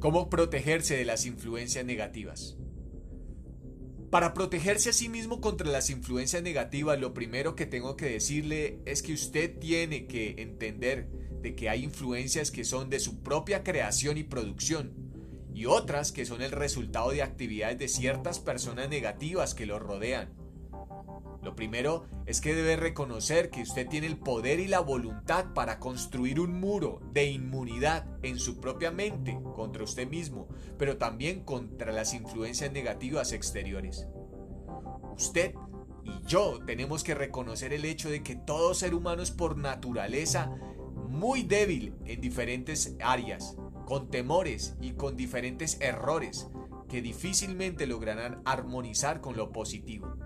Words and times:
¿Cómo 0.00 0.30
protegerse 0.30 0.96
de 0.96 1.04
las 1.04 1.26
influencias 1.26 1.84
negativas? 1.84 2.56
Para 4.10 4.32
protegerse 4.32 4.88
a 4.88 4.92
sí 4.94 5.10
mismo 5.10 5.42
contra 5.42 5.68
las 5.68 5.90
influencias 5.90 6.42
negativas, 6.42 6.98
lo 6.98 7.12
primero 7.12 7.54
que 7.54 7.66
tengo 7.66 7.98
que 7.98 8.06
decirle 8.06 8.80
es 8.86 9.02
que 9.02 9.12
usted 9.12 9.58
tiene 9.58 10.06
que 10.06 10.36
entender 10.38 11.06
de 11.42 11.54
que 11.54 11.68
hay 11.68 11.84
influencias 11.84 12.50
que 12.50 12.64
son 12.64 12.88
de 12.88 12.98
su 12.98 13.22
propia 13.22 13.62
creación 13.62 14.16
y 14.16 14.24
producción 14.24 14.94
y 15.54 15.66
otras 15.66 16.12
que 16.12 16.24
son 16.24 16.40
el 16.40 16.52
resultado 16.52 17.10
de 17.10 17.22
actividades 17.22 17.78
de 17.78 17.88
ciertas 17.88 18.40
personas 18.40 18.88
negativas 18.88 19.54
que 19.54 19.66
lo 19.66 19.78
rodean. 19.78 20.39
Lo 21.42 21.56
primero 21.56 22.04
es 22.26 22.40
que 22.40 22.54
debe 22.54 22.76
reconocer 22.76 23.50
que 23.50 23.62
usted 23.62 23.88
tiene 23.88 24.06
el 24.06 24.18
poder 24.18 24.60
y 24.60 24.68
la 24.68 24.80
voluntad 24.80 25.54
para 25.54 25.78
construir 25.78 26.38
un 26.38 26.60
muro 26.60 27.00
de 27.12 27.30
inmunidad 27.30 28.06
en 28.22 28.38
su 28.38 28.60
propia 28.60 28.90
mente 28.90 29.40
contra 29.54 29.84
usted 29.84 30.06
mismo, 30.06 30.48
pero 30.78 30.98
también 30.98 31.44
contra 31.44 31.92
las 31.92 32.12
influencias 32.12 32.72
negativas 32.72 33.32
exteriores. 33.32 34.06
Usted 35.16 35.54
y 36.04 36.26
yo 36.26 36.60
tenemos 36.66 37.04
que 37.04 37.14
reconocer 37.14 37.72
el 37.72 37.84
hecho 37.84 38.10
de 38.10 38.22
que 38.22 38.36
todo 38.36 38.74
ser 38.74 38.94
humano 38.94 39.22
es 39.22 39.30
por 39.30 39.56
naturaleza 39.56 40.54
muy 41.08 41.42
débil 41.42 41.94
en 42.04 42.20
diferentes 42.20 42.96
áreas, 43.02 43.56
con 43.86 44.10
temores 44.10 44.76
y 44.80 44.92
con 44.92 45.16
diferentes 45.16 45.80
errores 45.80 46.48
que 46.88 47.02
difícilmente 47.02 47.86
lograrán 47.86 48.42
armonizar 48.44 49.20
con 49.20 49.36
lo 49.36 49.52
positivo. 49.52 50.16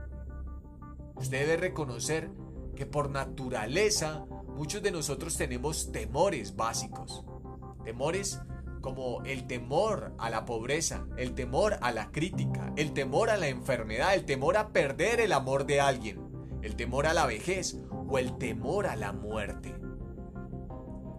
Usted 1.16 1.46
debe 1.46 1.56
reconocer 1.56 2.30
que 2.74 2.86
por 2.86 3.10
naturaleza 3.10 4.27
muchos 4.48 4.82
de 4.82 4.91
nosotros 4.91 5.36
tenemos 5.36 5.92
temores 5.92 6.56
básicos. 6.56 7.25
Temores 7.84 8.41
como 8.80 9.22
el 9.25 9.47
temor 9.47 10.12
a 10.19 10.28
la 10.28 10.44
pobreza, 10.44 11.06
el 11.16 11.34
temor 11.34 11.78
a 11.80 11.91
la 11.91 12.11
crítica, 12.11 12.72
el 12.77 12.92
temor 12.92 13.30
a 13.30 13.36
la 13.36 13.48
enfermedad, 13.48 14.14
el 14.14 14.25
temor 14.25 14.56
a 14.56 14.72
perder 14.72 15.20
el 15.20 15.33
amor 15.33 15.64
de 15.64 15.80
alguien, 15.80 16.20
el 16.62 16.77
temor 16.77 17.06
a 17.06 17.14
la 17.14 17.27
vejez 17.27 17.78
o 17.91 18.19
el 18.19 18.36
temor 18.36 18.86
a 18.86 18.97
la 18.97 19.12
muerte. 19.12 19.75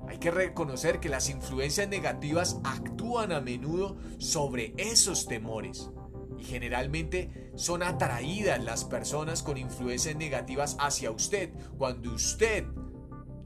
Hay 0.08 0.20
que 0.20 0.30
reconocer 0.30 1.00
que 1.00 1.10
las 1.10 1.30
influencias 1.30 1.90
negativas 1.90 2.60
actúan 2.64 3.32
a 3.32 3.42
menudo 3.42 3.98
sobre 4.20 4.74
esos 4.78 5.26
temores 5.26 5.90
y 6.38 6.44
generalmente 6.44 7.52
son 7.56 7.84
atraídas 7.84 8.64
las 8.64 8.86
personas 8.86 9.44
con 9.44 9.58
influencias 9.58 10.16
negativas 10.16 10.78
hacia 10.80 11.12
usted 11.12 11.52
cuando 11.78 12.14
usted 12.14 12.66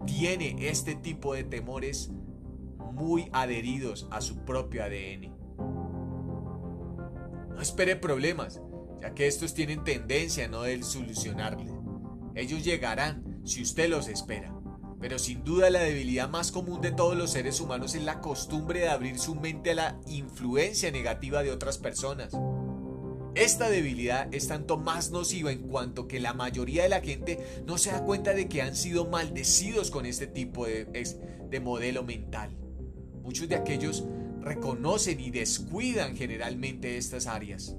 tiene 0.06 0.56
este 0.70 0.96
tipo 0.96 1.34
de 1.34 1.44
temores 1.44 2.12
muy 2.94 3.30
adheridos 3.34 4.08
a 4.12 4.22
su 4.22 4.44
propio 4.46 4.84
ADN. 4.84 5.36
No 7.50 7.62
espere 7.62 7.96
problemas, 7.96 8.62
ya 9.02 9.14
que 9.14 9.28
estos 9.28 9.54
tienen 9.54 9.84
tendencia 9.84 10.46
a 10.46 10.48
no 10.48 10.62
de 10.64 10.82
solucionarle. 10.84 11.72
Ellos 12.36 12.64
llegarán 12.64 13.42
si 13.44 13.62
usted 13.62 13.90
los 13.90 14.08
espera. 14.08 14.56
Pero 15.00 15.18
sin 15.18 15.46
duda 15.46 15.70
la 15.70 15.80
debilidad 15.80 16.30
más 16.30 16.52
común 16.52 16.82
de 16.82 16.92
todos 16.92 17.18
los 17.18 17.32
seres 17.32 17.62
humanos 17.62 17.96
es 17.96 18.04
la 18.04 18.20
costumbre 18.20 18.82
de 18.82 18.90
abrir 18.90 19.18
su 19.18 19.34
mente 19.34 19.72
a 19.72 19.76
la 19.76 20.00
influencia 20.08 20.92
negativa 20.92 21.42
de 21.42 21.52
otras 21.52 21.78
personas. 21.78 22.34
Esta 23.40 23.70
debilidad 23.70 24.28
es 24.34 24.50
tanto 24.50 24.76
más 24.76 25.12
nociva 25.12 25.50
en 25.50 25.70
cuanto 25.70 26.09
que 26.09 26.20
la 26.20 26.34
mayoría 26.34 26.84
de 26.84 26.90
la 26.90 27.00
gente 27.00 27.40
no 27.66 27.78
se 27.78 27.90
da 27.90 28.04
cuenta 28.04 28.34
de 28.34 28.50
que 28.50 28.62
han 28.62 28.76
sido 28.76 29.06
maldecidos 29.06 29.92
con 29.92 30.06
este 30.06 30.28
tipo 30.28 30.66
de, 30.66 30.84
de 31.50 31.60
modelo 31.62 32.04
mental. 32.04 32.50
Muchos 33.23 33.48
de 33.48 33.56
aquellos 33.56 34.04
reconocen 34.42 35.22
y 35.22 35.32
descuidan 35.32 36.17
generalmente 36.17 36.98
estas 36.98 37.27
áreas. 37.27 37.77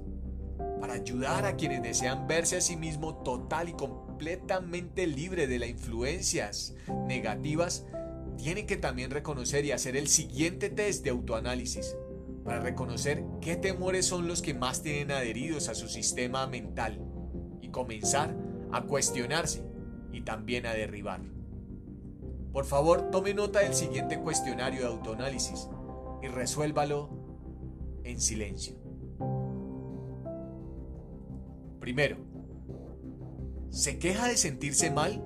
Para 0.79 0.93
ayudar 0.93 1.45
a 1.45 1.55
quienes 1.57 1.83
desean 1.83 2.27
verse 2.27 2.57
a 2.57 2.61
sí 2.61 2.75
mismo 2.75 3.21
total 3.21 3.69
y 3.69 3.73
completamente 3.73 5.05
libre 5.05 5.45
de 5.45 5.59
las 5.59 5.69
influencias 5.69 6.73
negativas, 7.07 7.85
tienen 8.35 8.65
que 8.65 8.77
también 8.77 9.11
reconocer 9.11 9.63
y 9.65 9.73
hacer 9.73 9.95
el 9.95 10.07
siguiente 10.07 10.71
test 10.71 11.03
de 11.03 11.11
autoanálisis 11.11 11.95
para 12.43 12.59
reconocer 12.59 13.23
qué 13.39 13.55
temores 13.55 14.05
son 14.05 14.27
los 14.27 14.41
que 14.41 14.53
más 14.53 14.81
tienen 14.81 15.11
adheridos 15.11 15.69
a 15.69 15.75
su 15.75 15.87
sistema 15.87 16.47
mental 16.47 16.99
y 17.61 17.69
comenzar 17.69 18.35
a 18.71 18.83
cuestionarse 18.83 19.63
y 20.11 20.21
también 20.21 20.65
a 20.65 20.73
derribar. 20.73 21.21
Por 22.51 22.65
favor, 22.65 23.11
tome 23.11 23.33
nota 23.33 23.59
del 23.59 23.73
siguiente 23.73 24.19
cuestionario 24.19 24.81
de 24.81 24.87
autoanálisis 24.87 25.69
y 26.21 26.27
resuélvalo 26.27 27.09
en 28.03 28.19
silencio. 28.19 28.75
Primero, 31.79 32.17
¿se 33.69 33.97
queja 33.99 34.27
de 34.27 34.37
sentirse 34.37 34.91
mal? 34.91 35.23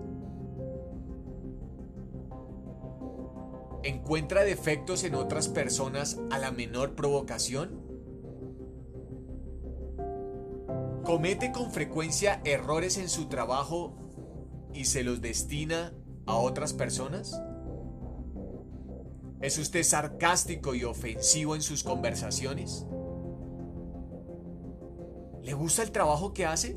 ¿Encuentra 3.86 4.44
defectos 4.44 5.04
en 5.04 5.14
otras 5.14 5.48
personas 5.48 6.20
a 6.32 6.40
la 6.40 6.50
menor 6.50 6.96
provocación? 6.96 7.84
¿Comete 11.04 11.52
con 11.52 11.72
frecuencia 11.72 12.42
errores 12.46 12.98
en 12.98 13.10
su 13.10 13.28
trabajo 13.28 13.96
y 14.74 14.86
se 14.86 15.04
los 15.04 15.22
destina 15.22 15.94
a 16.26 16.36
otras 16.36 16.74
personas? 16.74 17.40
¿Es 19.40 19.60
usted 19.60 19.84
sarcástico 19.84 20.74
y 20.74 20.84
ofensivo 20.84 21.54
en 21.54 21.62
sus 21.62 21.84
conversaciones? 21.84 22.88
¿Le 25.44 25.54
gusta 25.54 25.84
el 25.84 25.92
trabajo 25.92 26.34
que 26.34 26.48
hace? 26.48 26.76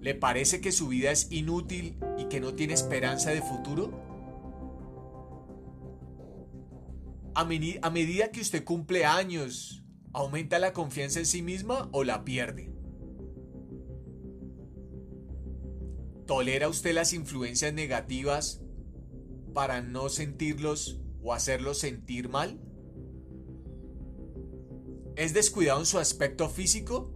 ¿Le 0.00 0.16
parece 0.16 0.60
que 0.60 0.72
su 0.72 0.88
vida 0.88 1.12
es 1.12 1.30
inútil 1.30 1.96
que 2.34 2.40
no 2.40 2.56
tiene 2.56 2.74
esperanza 2.74 3.30
de 3.30 3.40
futuro? 3.42 3.92
A, 7.36 7.44
medida 7.44 8.32
que 8.32 8.40
usted 8.40 8.64
cumple 8.64 9.04
años, 9.04 9.84
¿aumenta 10.12 10.58
la 10.58 10.72
confianza 10.72 11.20
en 11.20 11.26
sí 11.26 11.42
misma 11.42 11.88
o 11.92 12.02
la 12.02 12.24
pierde? 12.24 12.72
¿Tolera 16.26 16.68
usted 16.68 16.92
las 16.92 17.12
influencias 17.12 17.72
negativas 17.72 18.64
para 19.52 19.80
no 19.80 20.08
sentirlos 20.08 21.00
o 21.22 21.34
hacerlos 21.34 21.78
sentir 21.78 22.28
mal? 22.28 22.60
¿Es 25.14 25.34
descuidado 25.34 25.78
en 25.78 25.86
su 25.86 26.00
aspecto 26.00 26.48
físico? 26.48 27.12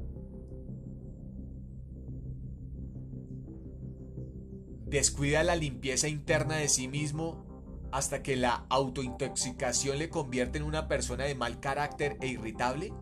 Descuida 4.89 5.43
la 5.43 5.57
limpieza 5.57 6.09
interna 6.09 6.57
de 6.57 6.69
sí 6.69 6.89
mismo 6.89 7.45
hasta 7.93 8.23
que 8.23 8.37
la 8.37 8.67
autointoxicación 8.69 9.99
le 9.99 10.11
convierte 10.11 10.59
en 10.59 10.65
una 10.65 10.89
persona 10.89 11.25
de 11.25 11.35
mal 11.35 11.61
carácter 11.61 12.19
e 12.21 12.29
irritable? 12.29 12.93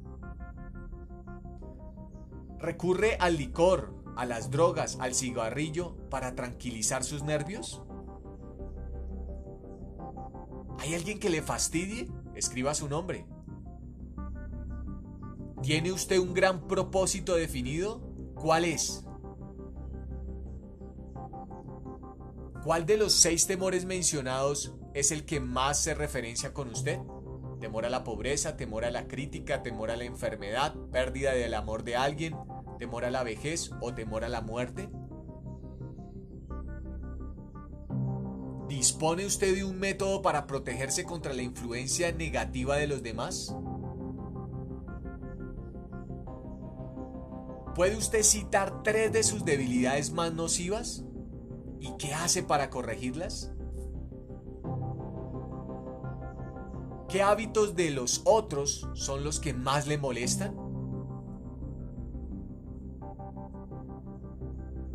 ¿Recurre 2.58 3.16
al 3.20 3.36
licor, 3.36 3.94
a 4.16 4.26
las 4.26 4.50
drogas, 4.50 4.96
al 5.00 5.14
cigarrillo 5.14 5.96
para 6.08 6.34
tranquilizar 6.34 7.04
sus 7.04 7.22
nervios? 7.22 7.82
¿Hay 10.78 10.94
alguien 10.94 11.18
que 11.18 11.30
le 11.30 11.42
fastidie? 11.42 12.08
Escriba 12.34 12.74
su 12.74 12.88
nombre. 12.88 13.26
¿Tiene 15.62 15.90
usted 15.92 16.18
un 16.18 16.34
gran 16.34 16.66
propósito 16.66 17.34
definido? 17.34 18.00
¿Cuál 18.34 18.64
es? 18.64 19.05
¿Cuál 22.66 22.84
de 22.84 22.96
los 22.96 23.12
seis 23.12 23.46
temores 23.46 23.84
mencionados 23.84 24.74
es 24.92 25.12
el 25.12 25.24
que 25.24 25.38
más 25.38 25.80
se 25.80 25.94
referencia 25.94 26.52
con 26.52 26.68
usted? 26.70 26.98
¿Temor 27.60 27.86
a 27.86 27.90
la 27.90 28.02
pobreza, 28.02 28.56
temor 28.56 28.84
a 28.84 28.90
la 28.90 29.06
crítica, 29.06 29.62
temor 29.62 29.92
a 29.92 29.96
la 29.96 30.02
enfermedad, 30.02 30.74
pérdida 30.90 31.30
del 31.30 31.54
amor 31.54 31.84
de 31.84 31.94
alguien, 31.94 32.34
temor 32.80 33.04
a 33.04 33.12
la 33.12 33.22
vejez 33.22 33.70
o 33.80 33.94
temor 33.94 34.24
a 34.24 34.28
la 34.28 34.40
muerte? 34.40 34.88
¿Dispone 38.66 39.26
usted 39.26 39.54
de 39.54 39.62
un 39.62 39.78
método 39.78 40.20
para 40.20 40.48
protegerse 40.48 41.04
contra 41.04 41.34
la 41.34 41.42
influencia 41.42 42.10
negativa 42.10 42.78
de 42.78 42.88
los 42.88 43.00
demás? 43.00 43.54
¿Puede 47.76 47.96
usted 47.96 48.24
citar 48.24 48.82
tres 48.82 49.12
de 49.12 49.22
sus 49.22 49.44
debilidades 49.44 50.10
más 50.10 50.34
nocivas? 50.34 51.04
¿Y 51.86 51.96
qué 51.98 52.14
hace 52.14 52.42
para 52.42 52.68
corregirlas? 52.68 53.52
¿Qué 57.08 57.22
hábitos 57.22 57.76
de 57.76 57.90
los 57.90 58.22
otros 58.24 58.88
son 58.94 59.22
los 59.22 59.38
que 59.38 59.54
más 59.54 59.86
le 59.86 59.96
molestan? 59.96 60.56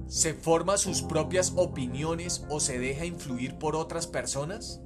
¿Se 0.07 0.33
forma 0.33 0.75
sus 0.75 1.01
propias 1.01 1.53
opiniones 1.55 2.45
o 2.49 2.59
se 2.59 2.77
deja 2.77 3.05
influir 3.05 3.57
por 3.57 3.77
otras 3.77 4.05
personas? 4.05 4.81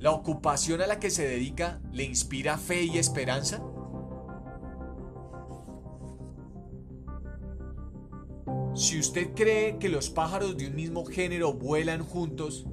¿La 0.00 0.10
ocupación 0.10 0.80
a 0.80 0.88
la 0.88 0.98
que 0.98 1.10
se 1.10 1.28
dedica 1.28 1.80
le 1.92 2.02
inspira 2.02 2.58
fe 2.58 2.82
y 2.82 2.98
esperanza? 2.98 3.62
Si 8.78 8.96
usted 8.96 9.34
cree 9.34 9.78
que 9.78 9.88
los 9.88 10.08
pájaros 10.08 10.56
de 10.56 10.68
un 10.68 10.76
mismo 10.76 11.04
género 11.04 11.52
vuelan 11.52 12.04
juntos, 12.04 12.64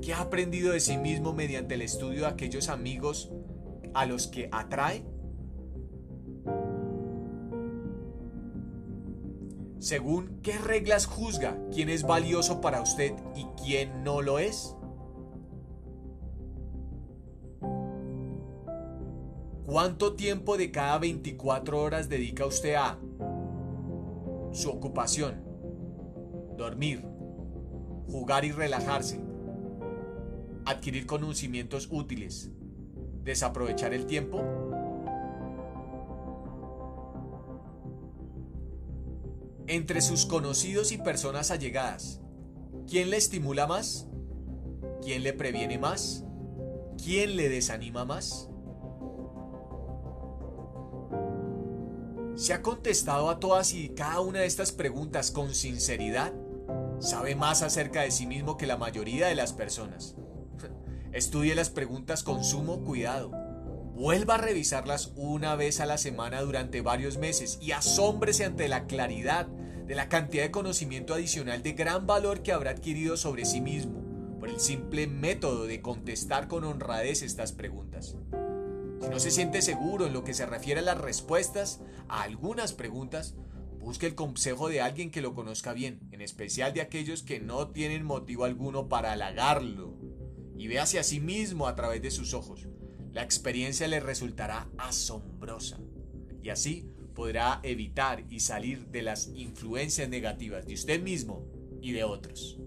¿qué 0.00 0.14
ha 0.14 0.22
aprendido 0.22 0.72
de 0.72 0.80
sí 0.80 0.96
mismo 0.96 1.34
mediante 1.34 1.74
el 1.74 1.82
estudio 1.82 2.22
de 2.22 2.28
aquellos 2.28 2.70
amigos 2.70 3.30
a 3.92 4.06
los 4.06 4.26
que 4.26 4.48
atrae? 4.52 5.04
Según 9.80 10.40
qué 10.42 10.56
reglas 10.56 11.04
juzga 11.04 11.58
quién 11.74 11.90
es 11.90 12.04
valioso 12.04 12.62
para 12.62 12.80
usted 12.80 13.12
y 13.36 13.44
quién 13.62 14.02
no 14.02 14.22
lo 14.22 14.38
es. 14.38 14.74
¿Cuánto 19.66 20.14
tiempo 20.14 20.56
de 20.56 20.70
cada 20.70 20.98
24 20.98 21.82
horas 21.82 22.08
dedica 22.08 22.46
usted 22.46 22.76
a 22.76 22.98
su 24.52 24.70
ocupación, 24.70 25.49
dormir, 26.60 27.02
jugar 28.06 28.44
y 28.44 28.52
relajarse, 28.52 29.18
adquirir 30.66 31.06
conocimientos 31.06 31.88
útiles, 31.90 32.50
desaprovechar 33.24 33.94
el 33.94 34.06
tiempo? 34.06 34.42
Entre 39.66 40.00
sus 40.00 40.26
conocidos 40.26 40.92
y 40.92 40.98
personas 40.98 41.50
allegadas, 41.50 42.20
¿quién 42.86 43.10
le 43.10 43.16
estimula 43.16 43.66
más? 43.66 44.06
¿Quién 45.02 45.22
le 45.22 45.32
previene 45.32 45.78
más? 45.78 46.24
¿Quién 47.02 47.36
le 47.36 47.48
desanima 47.48 48.04
más? 48.04 48.50
¿Se 52.34 52.52
ha 52.52 52.62
contestado 52.62 53.30
a 53.30 53.38
todas 53.38 53.72
y 53.72 53.90
cada 53.90 54.20
una 54.20 54.40
de 54.40 54.46
estas 54.46 54.72
preguntas 54.72 55.30
con 55.30 55.54
sinceridad? 55.54 56.32
Sabe 57.00 57.34
más 57.34 57.62
acerca 57.62 58.02
de 58.02 58.10
sí 58.10 58.26
mismo 58.26 58.58
que 58.58 58.66
la 58.66 58.76
mayoría 58.76 59.26
de 59.26 59.34
las 59.34 59.54
personas. 59.54 60.16
Estudie 61.12 61.54
las 61.54 61.70
preguntas 61.70 62.22
con 62.22 62.44
sumo 62.44 62.84
cuidado. 62.84 63.30
Vuelva 63.94 64.34
a 64.34 64.38
revisarlas 64.38 65.12
una 65.16 65.56
vez 65.56 65.80
a 65.80 65.86
la 65.86 65.96
semana 65.96 66.42
durante 66.42 66.82
varios 66.82 67.16
meses 67.16 67.58
y 67.62 67.72
asómbrese 67.72 68.44
ante 68.44 68.68
la 68.68 68.86
claridad 68.86 69.46
de 69.46 69.94
la 69.94 70.10
cantidad 70.10 70.42
de 70.42 70.50
conocimiento 70.50 71.14
adicional 71.14 71.62
de 71.62 71.72
gran 71.72 72.06
valor 72.06 72.42
que 72.42 72.52
habrá 72.52 72.72
adquirido 72.72 73.16
sobre 73.16 73.46
sí 73.46 73.62
mismo 73.62 74.00
por 74.38 74.50
el 74.50 74.60
simple 74.60 75.06
método 75.06 75.64
de 75.64 75.80
contestar 75.80 76.48
con 76.48 76.64
honradez 76.64 77.22
estas 77.22 77.52
preguntas. 77.52 78.16
Si 79.00 79.08
no 79.08 79.18
se 79.18 79.30
siente 79.30 79.62
seguro 79.62 80.06
en 80.06 80.12
lo 80.12 80.22
que 80.22 80.34
se 80.34 80.44
refiere 80.44 80.80
a 80.80 80.84
las 80.84 80.98
respuestas 80.98 81.80
a 82.08 82.22
algunas 82.22 82.72
preguntas, 82.74 83.34
busque 83.80 84.06
el 84.06 84.14
consejo 84.14 84.68
de 84.68 84.82
alguien 84.82 85.10
que 85.10 85.22
lo 85.22 85.34
conozca 85.34 85.72
bien, 85.72 86.00
en 86.12 86.20
especial 86.20 86.74
de 86.74 86.82
aquellos 86.82 87.22
que 87.22 87.40
no 87.40 87.68
tienen 87.68 88.04
motivo 88.04 88.44
alguno 88.44 88.88
para 88.88 89.12
halagarlo, 89.12 89.98
y 90.56 90.68
véase 90.68 90.98
a 90.98 91.02
sí 91.02 91.18
mismo 91.18 91.66
a 91.66 91.74
través 91.74 92.02
de 92.02 92.10
sus 92.10 92.34
ojos. 92.34 92.68
La 93.12 93.22
experiencia 93.22 93.88
le 93.88 93.98
resultará 93.98 94.68
asombrosa, 94.76 95.80
y 96.42 96.50
así 96.50 96.90
podrá 97.14 97.60
evitar 97.62 98.24
y 98.30 98.40
salir 98.40 98.86
de 98.88 99.02
las 99.02 99.28
influencias 99.34 100.08
negativas 100.08 100.66
de 100.66 100.74
usted 100.74 101.02
mismo 101.02 101.46
y 101.80 101.92
de 101.92 102.04
otros. 102.04 102.58